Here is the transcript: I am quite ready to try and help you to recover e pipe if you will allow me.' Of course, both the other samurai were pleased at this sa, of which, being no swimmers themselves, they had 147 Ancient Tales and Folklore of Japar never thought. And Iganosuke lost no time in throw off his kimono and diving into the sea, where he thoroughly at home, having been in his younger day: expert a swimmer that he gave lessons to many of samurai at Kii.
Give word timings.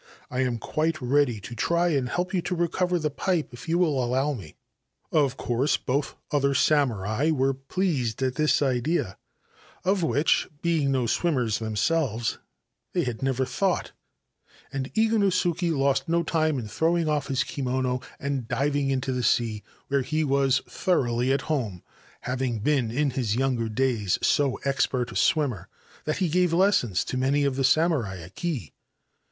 I 0.31 0.39
am 0.39 0.57
quite 0.57 0.99
ready 0.99 1.39
to 1.41 1.53
try 1.53 1.89
and 1.89 2.09
help 2.09 2.33
you 2.33 2.41
to 2.41 2.55
recover 2.55 2.95
e 2.97 3.07
pipe 3.07 3.53
if 3.53 3.69
you 3.69 3.77
will 3.77 4.03
allow 4.03 4.33
me.' 4.33 4.55
Of 5.11 5.37
course, 5.37 5.77
both 5.77 6.15
the 6.31 6.37
other 6.37 6.55
samurai 6.55 7.29
were 7.29 7.53
pleased 7.53 8.23
at 8.23 8.33
this 8.33 8.51
sa, 8.55 8.73
of 9.85 10.01
which, 10.01 10.47
being 10.63 10.91
no 10.91 11.05
swimmers 11.05 11.59
themselves, 11.59 12.39
they 12.93 13.03
had 13.03 13.17
147 13.21 13.69
Ancient 13.69 13.93
Tales 13.93 13.93
and 14.71 14.71
Folklore 14.71 14.79
of 14.79 14.81
Japar 14.81 14.81
never 14.81 14.89
thought. 14.89 14.95
And 14.95 15.61
Iganosuke 15.61 15.77
lost 15.77 16.09
no 16.09 16.23
time 16.23 16.57
in 16.57 16.67
throw 16.67 16.95
off 17.07 17.27
his 17.27 17.43
kimono 17.43 17.99
and 18.19 18.47
diving 18.47 18.89
into 18.89 19.11
the 19.11 19.21
sea, 19.21 19.61
where 19.89 20.01
he 20.01 20.23
thoroughly 20.67 21.31
at 21.31 21.41
home, 21.41 21.83
having 22.21 22.57
been 22.57 22.89
in 22.89 23.11
his 23.11 23.35
younger 23.35 23.69
day: 23.69 24.07
expert 24.65 25.11
a 25.11 25.15
swimmer 25.15 25.67
that 26.05 26.17
he 26.17 26.27
gave 26.29 26.53
lessons 26.53 27.05
to 27.05 27.17
many 27.17 27.43
of 27.45 27.63
samurai 27.63 28.17
at 28.19 28.35
Kii. 28.35 28.71